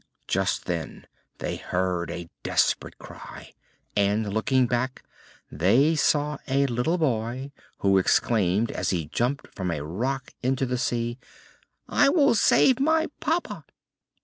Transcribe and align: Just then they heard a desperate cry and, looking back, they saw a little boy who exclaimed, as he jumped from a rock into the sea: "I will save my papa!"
Just 0.27 0.65
then 0.65 1.05
they 1.37 1.57
heard 1.57 2.09
a 2.09 2.27
desperate 2.41 2.97
cry 2.97 3.53
and, 3.95 4.33
looking 4.33 4.65
back, 4.65 5.03
they 5.51 5.93
saw 5.95 6.39
a 6.47 6.65
little 6.65 6.97
boy 6.97 7.51
who 7.81 7.99
exclaimed, 7.99 8.71
as 8.71 8.89
he 8.89 9.05
jumped 9.05 9.53
from 9.53 9.69
a 9.69 9.83
rock 9.85 10.33
into 10.41 10.65
the 10.65 10.79
sea: 10.79 11.19
"I 11.87 12.09
will 12.09 12.33
save 12.33 12.79
my 12.79 13.09
papa!" 13.19 13.63